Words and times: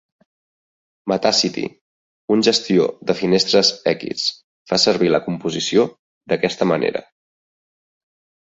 Metacity, 1.11 1.65
un 2.35 2.41
gestor 2.47 2.89
de 3.11 3.15
finestres 3.19 3.71
X 3.93 4.25
fa 4.73 4.81
servir 4.87 5.13
la 5.13 5.23
composició 5.29 5.87
d'aquesta 6.33 6.73
manera. 6.75 7.07